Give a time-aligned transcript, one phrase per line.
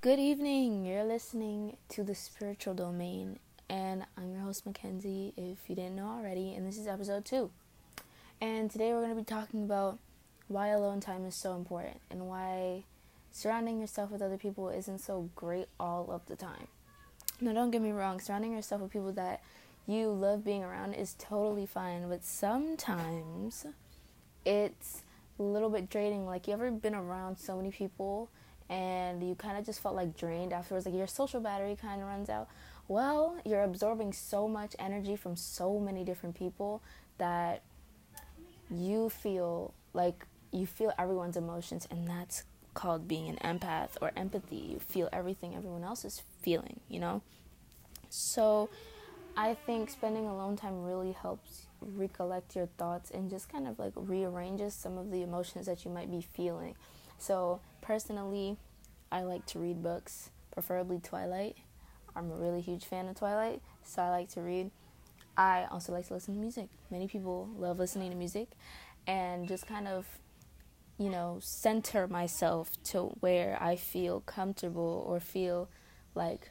[0.00, 0.84] Good evening.
[0.84, 6.06] You're listening to the spiritual domain, and I'm your host, Mackenzie, if you didn't know
[6.06, 7.50] already, and this is episode two.
[8.40, 9.98] And today we're going to be talking about
[10.46, 12.84] why alone time is so important and why
[13.32, 16.68] surrounding yourself with other people isn't so great all of the time.
[17.40, 19.42] Now, don't get me wrong, surrounding yourself with people that
[19.84, 23.66] you love being around is totally fine, but sometimes
[24.46, 25.02] it's
[25.40, 26.24] a little bit draining.
[26.24, 28.30] Like, you ever been around so many people
[28.68, 30.86] and you kind of just felt like drained afterwards?
[30.86, 32.48] Like, your social battery kind of runs out.
[32.86, 36.82] Well, you're absorbing so much energy from so many different people
[37.18, 37.62] that
[38.70, 42.44] you feel like you feel everyone's emotions, and that's
[42.74, 44.56] called being an empath or empathy.
[44.56, 47.22] You feel everything everyone else is feeling, you know?
[48.08, 48.70] So,
[49.36, 53.92] I think spending alone time really helps recollect your thoughts and just kind of like
[53.94, 56.74] rearranges some of the emotions that you might be feeling.
[57.18, 58.56] So, personally,
[59.10, 61.56] I like to read books, preferably Twilight.
[62.14, 64.70] I'm a really huge fan of Twilight, so I like to read.
[65.36, 66.68] I also like to listen to music.
[66.90, 68.48] Many people love listening to music
[69.06, 70.06] and just kind of,
[70.98, 75.68] you know, center myself to where I feel comfortable or feel
[76.14, 76.50] like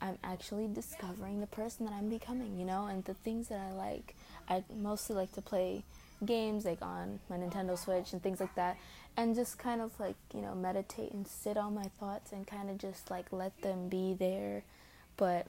[0.00, 3.72] I'm actually discovering the person that I'm becoming, you know, and the things that I
[3.72, 4.14] like.
[4.48, 5.84] I mostly like to play
[6.24, 8.76] games like on my Nintendo Switch and things like that,
[9.16, 12.70] and just kind of like, you know, meditate and sit on my thoughts and kind
[12.70, 14.64] of just like let them be there.
[15.16, 15.46] But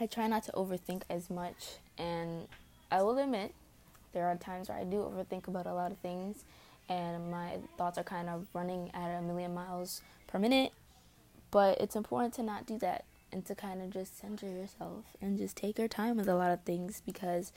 [0.00, 2.48] I try not to overthink as much, and
[2.90, 3.54] I will admit
[4.12, 6.44] there are times where I do overthink about a lot of things,
[6.88, 10.72] and my thoughts are kind of running at a million miles per minute.
[11.50, 15.38] But it's important to not do that and to kind of just center yourself and
[15.38, 17.52] just take your time with a lot of things because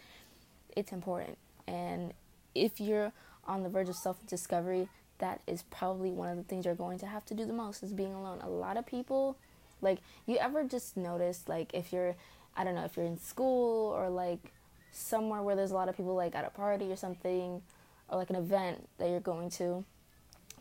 [0.76, 1.38] it's important.
[1.68, 2.14] And
[2.54, 3.12] if you're
[3.46, 4.88] on the verge of self discovery,
[5.20, 7.84] that is probably one of the things you're going to have to do the most
[7.84, 8.40] is being alone.
[8.42, 9.38] A lot of people,
[9.82, 12.16] like, you ever just notice, like, if you're,
[12.56, 14.52] I don't know, if you're in school or like
[14.92, 17.62] somewhere where there's a lot of people, like at a party or something,
[18.10, 19.86] or like an event that you're going to,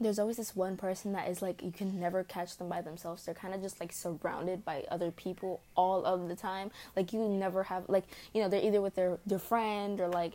[0.01, 3.25] there's always this one person that is like you can never catch them by themselves
[3.25, 7.21] they're kind of just like surrounded by other people all of the time like you
[7.21, 10.33] never have like you know they're either with their their friend or like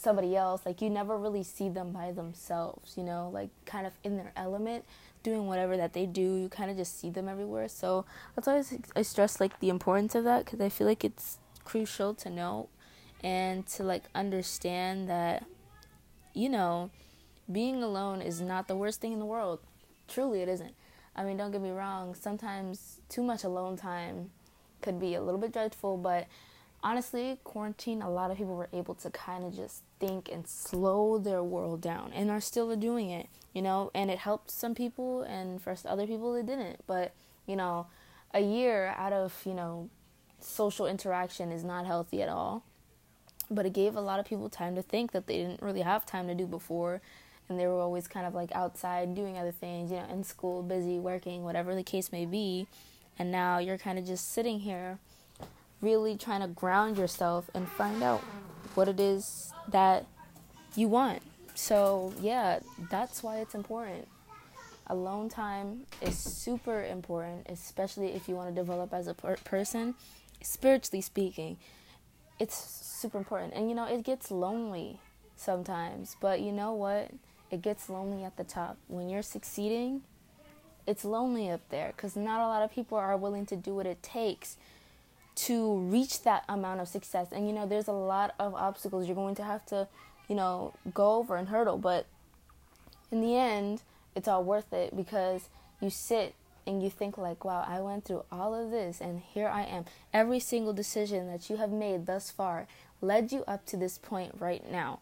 [0.00, 3.92] somebody else like you never really see them by themselves you know like kind of
[4.02, 4.84] in their element
[5.22, 8.62] doing whatever that they do you kind of just see them everywhere so that's why
[8.96, 12.68] i stress like the importance of that because i feel like it's crucial to know
[13.22, 15.44] and to like understand that
[16.32, 16.90] you know
[17.50, 19.60] being alone is not the worst thing in the world.
[20.08, 20.74] Truly, it isn't.
[21.16, 24.30] I mean, don't get me wrong, sometimes too much alone time
[24.80, 26.26] could be a little bit dreadful, but
[26.82, 31.18] honestly, quarantine, a lot of people were able to kind of just think and slow
[31.18, 35.22] their world down and are still doing it, you know, and it helped some people,
[35.22, 36.80] and for other people, it didn't.
[36.86, 37.12] But,
[37.46, 37.86] you know,
[38.32, 39.88] a year out of, you know,
[40.40, 42.64] social interaction is not healthy at all.
[43.50, 46.06] But it gave a lot of people time to think that they didn't really have
[46.06, 47.00] time to do before
[47.50, 50.62] and they were always kind of like outside doing other things, you know, in school,
[50.62, 52.68] busy working, whatever the case may be.
[53.18, 54.98] And now you're kind of just sitting here
[55.80, 58.20] really trying to ground yourself and find out
[58.74, 60.06] what it is that
[60.76, 61.22] you want.
[61.54, 62.60] So, yeah,
[62.90, 64.08] that's why it's important.
[64.86, 69.94] Alone time is super important, especially if you want to develop as a per- person,
[70.42, 71.58] spiritually speaking.
[72.38, 73.54] It's super important.
[73.54, 74.98] And you know, it gets lonely
[75.36, 77.10] sometimes, but you know what?
[77.50, 78.76] it gets lonely at the top.
[78.86, 80.02] When you're succeeding,
[80.86, 83.86] it's lonely up there because not a lot of people are willing to do what
[83.86, 84.56] it takes
[85.34, 87.28] to reach that amount of success.
[87.32, 89.88] And you know, there's a lot of obstacles you're going to have to,
[90.28, 92.06] you know, go over and hurdle, but
[93.10, 93.82] in the end,
[94.14, 95.48] it's all worth it because
[95.80, 96.34] you sit
[96.66, 99.84] and you think like, wow, I went through all of this and here I am.
[100.12, 102.66] Every single decision that you have made thus far
[103.00, 105.00] led you up to this point right now.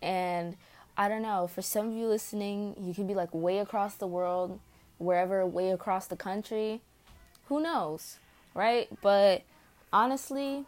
[0.00, 0.56] And
[0.96, 4.06] I don't know, for some of you listening, you could be like way across the
[4.06, 4.60] world,
[4.98, 6.80] wherever, way across the country.
[7.46, 8.18] Who knows,
[8.54, 8.88] right?
[9.02, 9.42] But
[9.92, 10.64] honestly,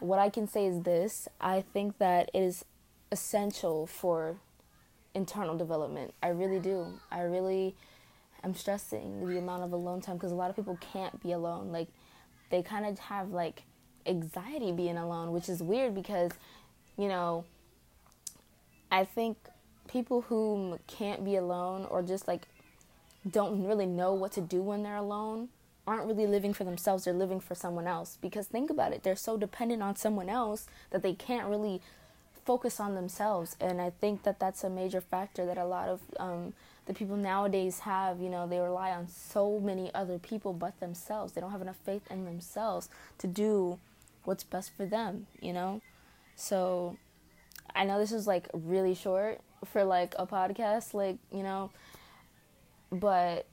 [0.00, 2.64] what I can say is this I think that it is
[3.10, 4.36] essential for
[5.14, 6.14] internal development.
[6.22, 6.86] I really do.
[7.10, 7.74] I really
[8.44, 11.72] am stressing the amount of alone time because a lot of people can't be alone.
[11.72, 11.88] Like,
[12.50, 13.62] they kind of have like
[14.06, 16.30] anxiety being alone, which is weird because,
[16.96, 17.44] you know,
[18.90, 19.36] I think
[19.88, 22.46] people who can't be alone or just like
[23.28, 25.48] don't really know what to do when they're alone
[25.88, 29.16] aren't really living for themselves they're living for someone else because think about it they're
[29.16, 31.80] so dependent on someone else that they can't really
[32.44, 36.00] focus on themselves and i think that that's a major factor that a lot of
[36.18, 36.52] um,
[36.88, 38.20] the people nowadays have.
[38.20, 41.34] You know, they rely on so many other people but themselves.
[41.34, 42.88] They don't have enough faith in themselves
[43.18, 43.78] to do
[44.24, 45.80] what's best for them, you know?
[46.34, 46.96] So
[47.76, 51.70] I know this is like really short for like a podcast, like, you know,
[52.90, 53.46] but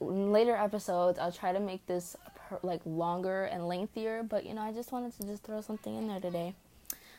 [0.00, 2.16] later episodes I'll try to make this
[2.62, 6.08] like longer and lengthier, but you know, I just wanted to just throw something in
[6.08, 6.54] there today.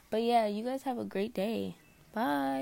[0.09, 1.75] But yeah, you guys have a great day.
[2.13, 2.57] Bye.